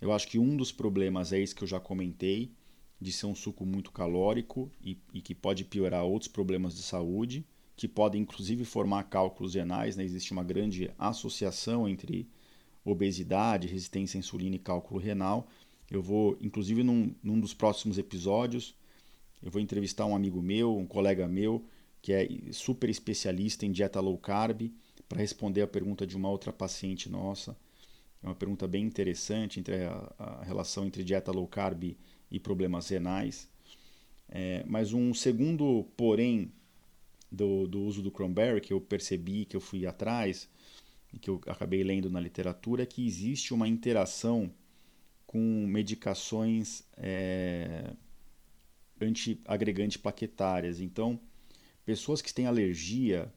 Eu 0.00 0.12
acho 0.12 0.28
que 0.28 0.38
um 0.38 0.56
dos 0.56 0.72
problemas 0.72 1.32
é 1.32 1.40
esse 1.40 1.54
que 1.54 1.62
eu 1.62 1.68
já 1.68 1.78
comentei, 1.78 2.50
de 3.00 3.12
ser 3.12 3.26
um 3.26 3.34
suco 3.34 3.64
muito 3.64 3.90
calórico 3.90 4.70
e, 4.82 4.98
e 5.12 5.20
que 5.22 5.34
pode 5.34 5.64
piorar 5.64 6.04
outros 6.04 6.30
problemas 6.30 6.74
de 6.74 6.82
saúde, 6.82 7.46
que 7.76 7.88
podem 7.88 8.22
inclusive 8.22 8.64
formar 8.64 9.04
cálculos 9.04 9.54
renais. 9.54 9.96
Né? 9.96 10.04
Existe 10.04 10.32
uma 10.32 10.44
grande 10.44 10.90
associação 10.98 11.88
entre 11.88 12.28
obesidade, 12.84 13.68
resistência 13.68 14.18
à 14.18 14.20
insulina 14.20 14.56
e 14.56 14.58
cálculo 14.58 15.00
renal. 15.00 15.48
Eu 15.90 16.02
vou, 16.02 16.36
inclusive, 16.40 16.82
num, 16.82 17.14
num 17.22 17.40
dos 17.40 17.54
próximos 17.54 17.98
episódios, 17.98 18.74
eu 19.42 19.50
vou 19.50 19.60
entrevistar 19.60 20.04
um 20.04 20.14
amigo 20.14 20.42
meu, 20.42 20.76
um 20.76 20.86
colega 20.86 21.26
meu, 21.26 21.64
que 22.02 22.12
é 22.12 22.28
super 22.52 22.88
especialista 22.88 23.66
em 23.66 23.72
dieta 23.72 24.00
low 24.00 24.16
carb, 24.18 24.70
para 25.08 25.18
responder 25.18 25.62
a 25.62 25.66
pergunta 25.66 26.06
de 26.06 26.16
uma 26.16 26.30
outra 26.30 26.52
paciente 26.52 27.08
nossa. 27.08 27.56
É 28.22 28.26
uma 28.26 28.34
pergunta 28.34 28.68
bem 28.68 28.84
interessante 28.84 29.58
entre 29.58 29.84
a, 29.84 30.14
a 30.18 30.44
relação 30.44 30.86
entre 30.86 31.02
dieta 31.02 31.32
low 31.32 31.48
carb 31.48 31.96
e 32.30 32.38
problemas 32.38 32.88
renais. 32.88 33.48
É, 34.28 34.62
mas 34.66 34.92
um 34.92 35.12
segundo 35.12 35.84
porém 35.96 36.52
do, 37.30 37.66
do 37.66 37.82
uso 37.82 38.02
do 38.02 38.10
cranberry 38.10 38.60
que 38.60 38.72
eu 38.72 38.80
percebi, 38.80 39.44
que 39.44 39.56
eu 39.56 39.60
fui 39.60 39.86
atrás 39.86 40.48
e 41.12 41.18
que 41.18 41.28
eu 41.28 41.40
acabei 41.46 41.82
lendo 41.82 42.08
na 42.10 42.20
literatura 42.20 42.84
é 42.84 42.86
que 42.86 43.06
existe 43.06 43.52
uma 43.52 43.66
interação 43.66 44.52
com 45.26 45.66
medicações 45.66 46.84
é, 46.96 47.92
antiagregantes 49.00 49.96
plaquetárias. 49.96 50.80
Então, 50.80 51.20
pessoas 51.90 52.22
que 52.22 52.32
têm 52.32 52.46
alergia, 52.46 53.32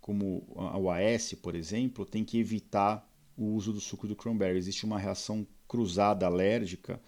como 0.00 0.44
a 0.56 0.96
AS, 0.96 1.34
por 1.34 1.54
exemplo, 1.54 2.04
têm 2.04 2.24
que 2.24 2.36
evitar 2.36 3.08
o 3.36 3.44
uso 3.54 3.72
do 3.72 3.80
suco 3.80 4.08
do 4.08 4.16
cranberry. 4.16 4.58
Existe 4.58 4.84
uma 4.84 4.98
reação 4.98 5.46
cruzada 5.68 6.26
alérgica. 6.26 7.00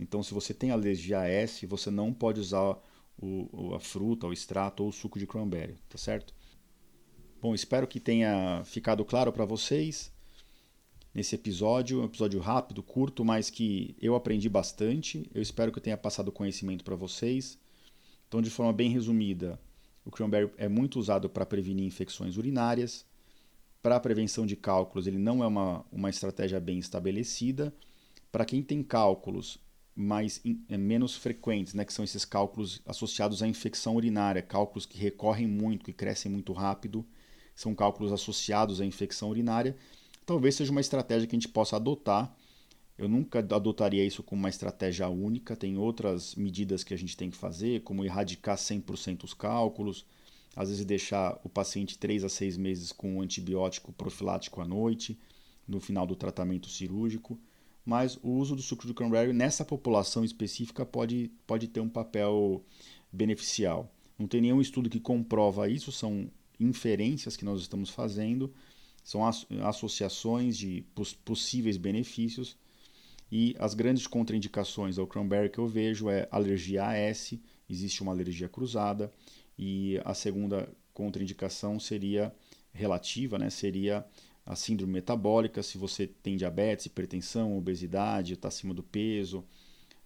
Então, 0.00 0.24
se 0.24 0.34
você 0.34 0.52
tem 0.52 0.72
alergia 0.72 1.20
a 1.20 1.28
S, 1.28 1.64
você 1.64 1.92
não 1.92 2.12
pode 2.12 2.40
usar 2.40 2.76
o, 3.16 3.72
a 3.72 3.78
fruta, 3.78 4.26
o 4.26 4.32
extrato 4.32 4.82
ou 4.82 4.88
o 4.88 4.92
suco 4.92 5.16
de 5.16 5.28
cranberry, 5.28 5.78
tá 5.88 5.96
certo? 5.96 6.34
Bom, 7.40 7.54
espero 7.54 7.86
que 7.86 8.00
tenha 8.00 8.64
ficado 8.64 9.04
claro 9.04 9.32
para 9.32 9.44
vocês 9.44 10.12
nesse 11.14 11.36
episódio, 11.36 12.00
um 12.00 12.04
episódio 12.04 12.40
rápido, 12.40 12.82
curto, 12.82 13.24
mas 13.24 13.48
que 13.48 13.96
eu 14.02 14.16
aprendi 14.16 14.48
bastante. 14.48 15.30
Eu 15.32 15.40
espero 15.40 15.70
que 15.70 15.78
eu 15.78 15.82
tenha 15.82 15.96
passado 15.96 16.32
conhecimento 16.32 16.82
para 16.82 16.96
vocês. 16.96 17.56
Então, 18.26 18.42
de 18.42 18.50
forma 18.50 18.72
bem 18.72 18.90
resumida, 18.90 19.60
o 20.06 20.10
cranberry 20.10 20.50
é 20.56 20.68
muito 20.68 20.98
usado 20.98 21.28
para 21.28 21.44
prevenir 21.44 21.84
infecções 21.84 22.38
urinárias. 22.38 23.04
Para 23.82 23.96
a 23.96 24.00
prevenção 24.00 24.46
de 24.46 24.56
cálculos, 24.56 25.06
ele 25.06 25.18
não 25.18 25.44
é 25.44 25.46
uma, 25.46 25.84
uma 25.92 26.08
estratégia 26.08 26.58
bem 26.58 26.78
estabelecida. 26.78 27.74
Para 28.32 28.46
quem 28.46 28.62
tem 28.62 28.82
cálculos 28.82 29.58
mais 29.94 30.40
é, 30.68 30.78
menos 30.78 31.14
frequentes, 31.14 31.74
né, 31.74 31.84
que 31.84 31.92
são 31.92 32.04
esses 32.04 32.24
cálculos 32.24 32.80
associados 32.86 33.42
à 33.42 33.46
infecção 33.46 33.96
urinária, 33.96 34.40
cálculos 34.40 34.86
que 34.86 34.96
recorrem 34.96 35.46
muito, 35.46 35.84
que 35.84 35.92
crescem 35.92 36.32
muito 36.32 36.52
rápido, 36.54 37.04
são 37.54 37.74
cálculos 37.74 38.12
associados 38.12 38.80
à 38.80 38.86
infecção 38.86 39.28
urinária 39.28 39.76
talvez 40.26 40.56
seja 40.56 40.72
uma 40.72 40.80
estratégia 40.80 41.26
que 41.26 41.36
a 41.36 41.38
gente 41.38 41.48
possa 41.48 41.76
adotar. 41.76 42.36
Eu 42.98 43.08
nunca 43.08 43.40
adotaria 43.40 44.04
isso 44.04 44.22
como 44.22 44.40
uma 44.40 44.48
estratégia 44.48 45.08
única, 45.08 45.54
tem 45.54 45.76
outras 45.76 46.34
medidas 46.34 46.82
que 46.82 46.94
a 46.94 46.96
gente 46.96 47.16
tem 47.16 47.30
que 47.30 47.36
fazer, 47.36 47.82
como 47.82 48.04
erradicar 48.04 48.56
100% 48.56 49.24
os 49.24 49.34
cálculos, 49.34 50.06
às 50.54 50.70
vezes 50.70 50.84
deixar 50.84 51.38
o 51.44 51.48
paciente 51.48 51.98
3 51.98 52.24
a 52.24 52.28
6 52.28 52.56
meses 52.56 52.92
com 52.92 53.16
um 53.16 53.20
antibiótico 53.20 53.92
profilático 53.92 54.62
à 54.62 54.64
noite, 54.64 55.18
no 55.68 55.78
final 55.80 56.06
do 56.06 56.16
tratamento 56.16 56.70
cirúrgico. 56.70 57.38
Mas 57.84 58.18
o 58.22 58.30
uso 58.30 58.56
do 58.56 58.62
suco 58.62 58.86
de 58.86 58.94
cranberry 58.94 59.32
nessa 59.32 59.64
população 59.64 60.24
específica 60.24 60.84
pode, 60.84 61.30
pode 61.46 61.68
ter 61.68 61.80
um 61.80 61.88
papel 61.88 62.64
beneficial. 63.12 63.92
Não 64.18 64.26
tem 64.26 64.40
nenhum 64.40 64.60
estudo 64.60 64.88
que 64.88 64.98
comprova 64.98 65.68
isso, 65.68 65.92
são 65.92 66.30
inferências 66.58 67.36
que 67.36 67.44
nós 67.44 67.60
estamos 67.60 67.90
fazendo 67.90 68.52
são 69.06 69.24
associações 69.62 70.58
de 70.58 70.84
possíveis 71.24 71.76
benefícios 71.76 72.56
e 73.30 73.54
as 73.58 73.74
grandes 73.74 74.06
contraindicações 74.06 74.98
ao 74.98 75.06
cranberry 75.06 75.50
que 75.50 75.58
eu 75.58 75.66
vejo 75.66 76.08
é 76.08 76.28
alergia 76.30 76.86
a 76.86 76.94
S, 76.94 77.40
existe 77.68 78.02
uma 78.02 78.12
alergia 78.12 78.48
cruzada 78.48 79.12
e 79.58 80.00
a 80.04 80.14
segunda 80.14 80.68
contraindicação 80.94 81.78
seria 81.80 82.32
relativa, 82.72 83.38
né, 83.38 83.50
seria 83.50 84.04
a 84.44 84.54
síndrome 84.54 84.92
metabólica, 84.92 85.62
se 85.62 85.76
você 85.76 86.06
tem 86.06 86.36
diabetes, 86.36 86.86
hipertensão, 86.86 87.58
obesidade, 87.58 88.34
está 88.34 88.46
acima 88.46 88.72
do 88.72 88.82
peso, 88.82 89.44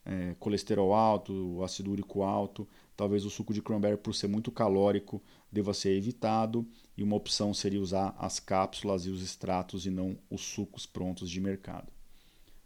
é, 0.05 0.35
colesterol 0.39 0.95
alto, 0.95 1.63
ácido 1.63 1.91
úrico 1.91 2.23
alto, 2.23 2.67
talvez 2.97 3.27
o 3.27 3.31
suco 3.31 3.53
de 3.53 3.61
cranberry, 3.61 3.99
por 3.99 4.15
ser 4.15 4.29
muito 4.29 4.51
calórico, 4.51 5.23
deva 5.53 5.75
ser 5.75 5.91
evitado 5.91 6.67
e 6.97 7.03
uma 7.03 7.17
opção 7.17 7.53
seria 7.53 7.81
usar 7.81 8.17
as 8.19 8.41
cápsulas 8.41 9.05
e 9.05 9.11
os 9.11 9.23
extratos 9.23 9.85
e 9.85 9.91
não 9.91 10.17
os 10.31 10.41
sucos 10.41 10.87
prontos 10.87 11.29
de 11.29 11.41
mercado. 11.41 11.93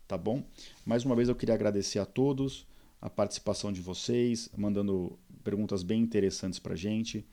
Tá 0.06 0.18
bom? 0.18 0.44
Mais 0.84 1.04
uma 1.04 1.16
vez 1.16 1.28
eu 1.28 1.34
queria 1.34 1.54
agradecer 1.54 1.98
a 1.98 2.04
todos 2.04 2.66
a 3.00 3.08
participação 3.08 3.72
de 3.72 3.80
vocês, 3.80 4.50
mandando 4.56 5.18
perguntas 5.42 5.82
bem 5.82 6.00
interessantes 6.00 6.58
para 6.58 6.74
a 6.74 6.76
gente. 6.76 7.24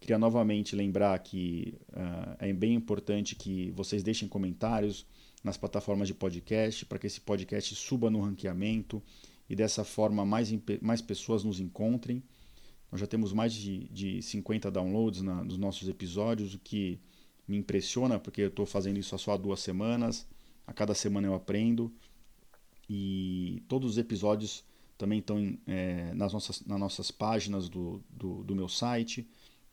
Queria 0.00 0.18
novamente 0.18 0.76
lembrar 0.76 1.18
que 1.18 1.74
uh, 1.90 2.36
é 2.38 2.52
bem 2.52 2.74
importante 2.74 3.34
que 3.34 3.72
vocês 3.72 4.02
deixem 4.02 4.28
comentários 4.28 5.04
nas 5.42 5.56
plataformas 5.56 6.06
de 6.06 6.14
podcast 6.14 6.84
para 6.86 6.98
que 6.98 7.06
esse 7.06 7.20
podcast 7.20 7.74
suba 7.74 8.10
no 8.10 8.20
ranqueamento 8.20 9.02
e 9.48 9.56
dessa 9.56 9.84
forma 9.84 10.24
mais, 10.24 10.52
mais 10.80 11.00
pessoas 11.00 11.42
nos 11.42 11.58
encontrem. 11.58 12.22
Nós 12.90 13.00
já 13.00 13.06
temos 13.06 13.32
mais 13.32 13.52
de, 13.52 13.88
de 13.88 14.22
50 14.22 14.70
downloads 14.70 15.20
na, 15.20 15.42
nos 15.42 15.58
nossos 15.58 15.88
episódios, 15.88 16.54
o 16.54 16.58
que 16.58 17.00
me 17.46 17.56
impressiona, 17.56 18.18
porque 18.18 18.42
eu 18.42 18.48
estou 18.48 18.66
fazendo 18.66 18.98
isso 18.98 19.16
só 19.18 19.32
há 19.32 19.36
duas 19.36 19.60
semanas. 19.60 20.26
A 20.66 20.72
cada 20.72 20.94
semana 20.94 21.26
eu 21.26 21.34
aprendo. 21.34 21.92
E 22.88 23.62
todos 23.68 23.90
os 23.92 23.98
episódios 23.98 24.64
também 24.96 25.18
estão 25.18 25.58
é, 25.66 26.14
nas, 26.14 26.32
nossas, 26.32 26.64
nas 26.64 26.80
nossas 26.80 27.10
páginas 27.10 27.68
do, 27.68 28.02
do, 28.10 28.42
do 28.42 28.54
meu 28.54 28.68
site 28.68 29.28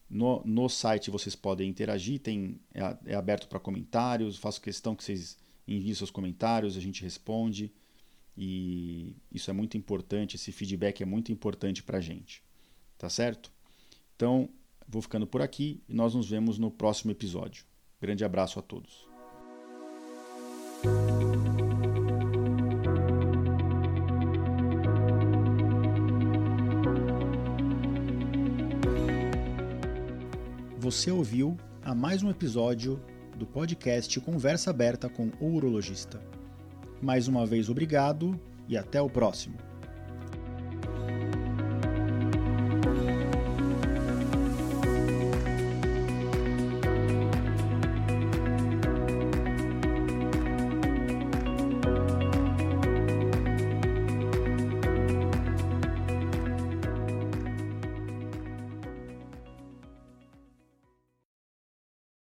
No, 0.09 0.41
no 0.43 0.67
site 0.67 1.11
vocês 1.11 1.35
podem 1.35 1.69
interagir, 1.69 2.19
tem, 2.19 2.59
é, 2.73 3.11
é 3.11 3.15
aberto 3.15 3.47
para 3.47 3.59
comentários, 3.59 4.37
faço 4.37 4.61
questão 4.61 4.95
que 4.95 5.03
vocês 5.03 5.37
enviem 5.67 5.93
seus 5.93 6.09
comentários, 6.09 6.75
a 6.75 6.81
gente 6.81 7.03
responde. 7.03 7.71
E 8.35 9.15
isso 9.31 9.49
é 9.49 9.53
muito 9.53 9.77
importante, 9.77 10.37
esse 10.37 10.51
feedback 10.51 11.03
é 11.03 11.05
muito 11.05 11.31
importante 11.31 11.83
para 11.83 11.99
a 11.99 12.01
gente. 12.01 12.41
Tá 13.01 13.09
certo? 13.09 13.51
Então, 14.15 14.47
vou 14.87 15.01
ficando 15.01 15.25
por 15.25 15.41
aqui 15.41 15.81
e 15.89 15.93
nós 15.95 16.13
nos 16.13 16.29
vemos 16.29 16.59
no 16.59 16.69
próximo 16.69 17.09
episódio. 17.09 17.65
Grande 17.99 18.23
abraço 18.23 18.59
a 18.59 18.61
todos. 18.61 19.07
Você 30.77 31.09
ouviu 31.09 31.57
a 31.81 31.95
mais 31.95 32.21
um 32.21 32.29
episódio 32.29 33.03
do 33.35 33.47
podcast 33.47 34.19
Conversa 34.19 34.69
Aberta 34.69 35.09
com 35.09 35.31
o 35.39 35.55
Urologista. 35.55 36.21
Mais 37.01 37.27
uma 37.27 37.47
vez, 37.47 37.67
obrigado 37.67 38.39
e 38.69 38.77
até 38.77 39.01
o 39.01 39.09
próximo. 39.09 39.70